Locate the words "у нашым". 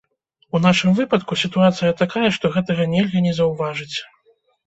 0.55-0.95